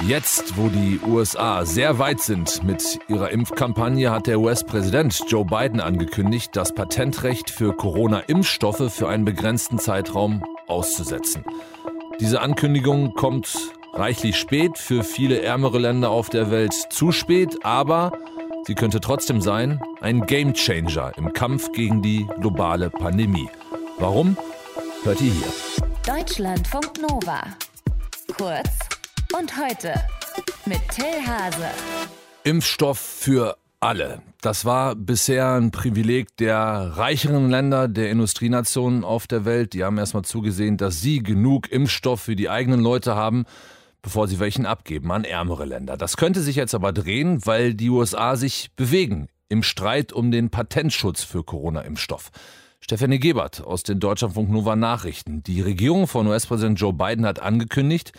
[0.00, 5.80] Jetzt, wo die USA sehr weit sind mit ihrer Impfkampagne, hat der US-Präsident Joe Biden
[5.80, 11.44] angekündigt, das Patentrecht für Corona-Impfstoffe für einen begrenzten Zeitraum auszusetzen.
[12.20, 13.56] Diese Ankündigung kommt
[13.92, 18.12] reichlich spät, für viele ärmere Länder auf der Welt zu spät, aber
[18.66, 23.48] sie könnte trotzdem sein ein Gamechanger im Kampf gegen die globale Pandemie.
[23.98, 24.36] Warum?
[25.04, 25.52] Hört ihr hier.
[26.06, 27.42] Deutschlandfunk Nova.
[28.36, 28.91] Kurz
[29.38, 29.94] und heute
[30.66, 31.68] mit Till Hase.
[32.44, 34.20] Impfstoff für alle.
[34.40, 39.72] Das war bisher ein Privileg der reicheren Länder, der Industrienationen auf der Welt.
[39.72, 43.44] Die haben erstmal zugesehen, dass sie genug Impfstoff für die eigenen Leute haben,
[44.02, 45.96] bevor sie welchen abgeben an ärmere Länder.
[45.96, 50.50] Das könnte sich jetzt aber drehen, weil die USA sich bewegen im Streit um den
[50.50, 52.30] Patentschutz für Corona-Impfstoff.
[52.80, 55.42] Stefanie Gebert aus den Deutschlandfunk Nova Nachrichten.
[55.44, 58.12] Die Regierung von US-Präsident Joe Biden hat angekündigt,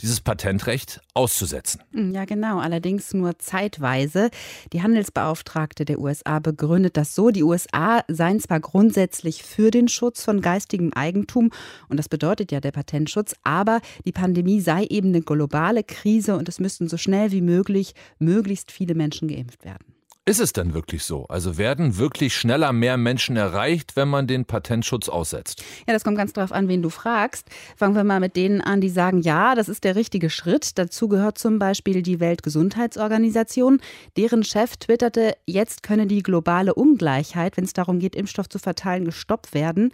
[0.00, 1.82] dieses Patentrecht auszusetzen.
[1.92, 4.30] Hm, ja, genau, allerdings nur zeitweise.
[4.72, 10.24] Die Handelsbeauftragte der USA begründet das so, die USA seien zwar grundsätzlich für den Schutz
[10.24, 11.50] von geistigem Eigentum,
[11.88, 16.48] und das bedeutet ja der Patentschutz, aber die Pandemie sei eben eine globale Krise und
[16.48, 19.99] es müssten so schnell wie möglich möglichst viele Menschen geimpft werden.
[20.26, 21.24] Ist es denn wirklich so?
[21.28, 25.64] Also werden wirklich schneller mehr Menschen erreicht, wenn man den Patentschutz aussetzt?
[25.86, 27.48] Ja, das kommt ganz darauf an, wen du fragst.
[27.74, 30.76] Fangen wir mal mit denen an, die sagen, ja, das ist der richtige Schritt.
[30.78, 33.80] Dazu gehört zum Beispiel die Weltgesundheitsorganisation.
[34.18, 39.06] Deren Chef twitterte, jetzt könne die globale Ungleichheit, wenn es darum geht, Impfstoff zu verteilen,
[39.06, 39.90] gestoppt werden.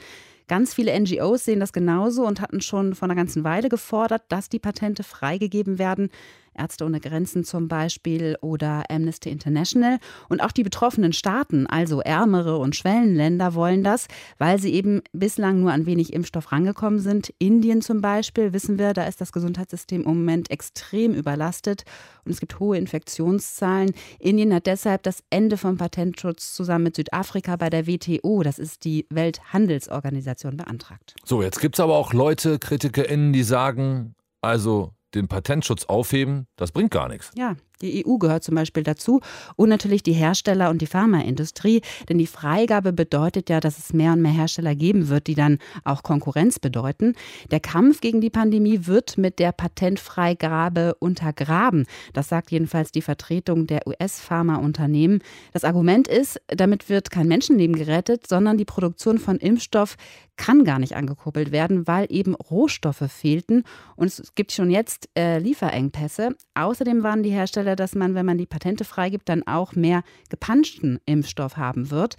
[0.48, 4.48] Ganz viele NGOs sehen das genauso und hatten schon vor einer ganzen Weile gefordert, dass
[4.48, 6.10] die Patente freigegeben werden.
[6.56, 9.98] Ärzte ohne Grenzen zum Beispiel oder Amnesty International.
[10.28, 15.60] Und auch die betroffenen Staaten, also ärmere und Schwellenländer, wollen das, weil sie eben bislang
[15.60, 17.32] nur an wenig Impfstoff rangekommen sind.
[17.38, 21.84] Indien zum Beispiel, wissen wir, da ist das Gesundheitssystem im Moment extrem überlastet
[22.24, 23.92] und es gibt hohe Infektionszahlen.
[24.18, 28.84] Indien hat deshalb das Ende vom Patentschutz zusammen mit Südafrika bei der WTO, das ist
[28.84, 31.14] die Welthandelsorganisation, Organisation beantragt.
[31.24, 36.72] So, jetzt gibt es aber auch Leute, KritikerInnen, die sagen, also den Patentschutz aufheben, das
[36.72, 37.30] bringt gar nichts.
[37.34, 39.20] Ja, die EU gehört zum Beispiel dazu
[39.56, 44.12] und natürlich die Hersteller und die Pharmaindustrie, denn die Freigabe bedeutet ja, dass es mehr
[44.12, 47.14] und mehr Hersteller geben wird, die dann auch Konkurrenz bedeuten.
[47.50, 51.84] Der Kampf gegen die Pandemie wird mit der Patentfreigabe untergraben.
[52.14, 55.22] Das sagt jedenfalls die Vertretung der US-Pharmaunternehmen.
[55.52, 59.96] Das Argument ist, damit wird kein Menschenleben gerettet, sondern die Produktion von Impfstoff
[60.36, 63.64] kann gar nicht angekurbelt werden, weil eben Rohstoffe fehlten
[63.96, 66.36] und es gibt schon jetzt äh, Lieferengpässe.
[66.54, 70.02] Außerdem waren die Hersteller Hersteller, dass man, wenn man die Patente freigibt, dann auch mehr
[70.30, 72.16] gepanschten Impfstoff haben wird.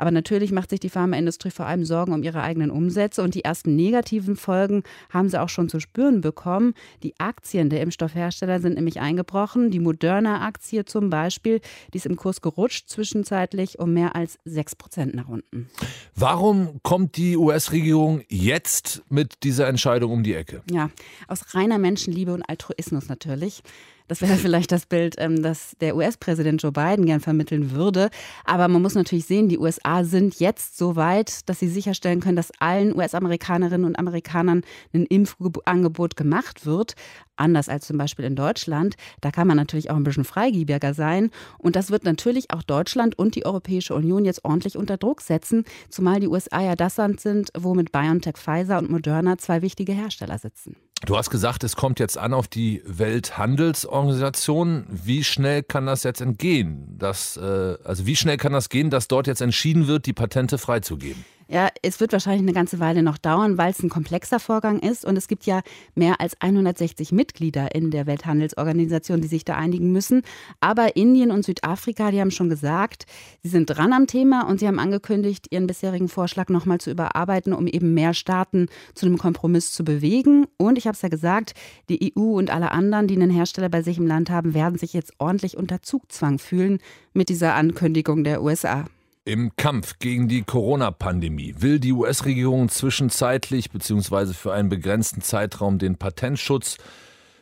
[0.00, 3.44] Aber natürlich macht sich die Pharmaindustrie vor allem Sorgen um ihre eigenen Umsätze und die
[3.44, 6.72] ersten negativen Folgen haben sie auch schon zu spüren bekommen.
[7.02, 9.70] Die Aktien der Impfstoffhersteller sind nämlich eingebrochen.
[9.70, 11.60] Die Moderna-Aktie zum Beispiel,
[11.92, 15.68] die ist im Kurs gerutscht, zwischenzeitlich um mehr als 6 Prozent nach unten.
[16.14, 20.62] Warum kommt die US-Regierung jetzt mit dieser Entscheidung um die Ecke?
[20.70, 20.88] Ja,
[21.28, 23.62] aus reiner Menschenliebe und Altruismus natürlich.
[24.10, 28.10] Das wäre vielleicht das Bild, ähm, das der US-Präsident Joe Biden gern vermitteln würde.
[28.44, 32.34] Aber man muss natürlich sehen, die USA sind jetzt so weit, dass sie sicherstellen können,
[32.34, 34.62] dass allen US-Amerikanerinnen und Amerikanern
[34.92, 36.94] ein Impfangebot gemacht wird.
[37.36, 38.96] Anders als zum Beispiel in Deutschland.
[39.20, 41.30] Da kann man natürlich auch ein bisschen freigebiger sein.
[41.58, 45.64] Und das wird natürlich auch Deutschland und die Europäische Union jetzt ordentlich unter Druck setzen,
[45.88, 49.92] zumal die USA ja das Land sind, wo mit BioNTech, Pfizer und Moderna zwei wichtige
[49.92, 50.74] Hersteller sitzen.
[51.06, 54.84] Du hast gesagt, es kommt jetzt an auf die Welthandelsorganisation.
[54.90, 56.98] Wie schnell kann das jetzt entgehen?
[56.98, 60.58] Dass, äh, also wie schnell kann das gehen, dass dort jetzt entschieden wird, die Patente
[60.58, 61.24] freizugeben?
[61.52, 65.04] Ja, es wird wahrscheinlich eine ganze Weile noch dauern, weil es ein komplexer Vorgang ist.
[65.04, 65.62] Und es gibt ja
[65.96, 70.22] mehr als 160 Mitglieder in der Welthandelsorganisation, die sich da einigen müssen.
[70.60, 73.06] Aber Indien und Südafrika, die haben schon gesagt,
[73.42, 77.52] sie sind dran am Thema und sie haben angekündigt, ihren bisherigen Vorschlag nochmal zu überarbeiten,
[77.52, 80.46] um eben mehr Staaten zu einem Kompromiss zu bewegen.
[80.56, 81.54] Und ich habe es ja gesagt,
[81.88, 84.92] die EU und alle anderen, die einen Hersteller bei sich im Land haben, werden sich
[84.92, 86.78] jetzt ordentlich unter Zugzwang fühlen
[87.12, 88.84] mit dieser Ankündigung der USA.
[89.26, 94.32] Im Kampf gegen die Corona-Pandemie will die US-Regierung zwischenzeitlich bzw.
[94.32, 96.78] für einen begrenzten Zeitraum den Patentschutz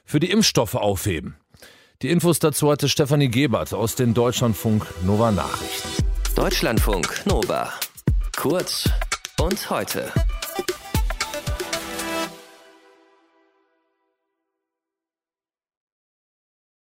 [0.04, 1.36] für die Impfstoffe aufheben.
[2.02, 5.88] Die Infos dazu hatte Stefanie Gebert aus den Deutschlandfunk Nova Nachrichten.
[6.34, 7.72] Deutschlandfunk Nova.
[8.36, 8.90] Kurz
[9.38, 10.12] und heute.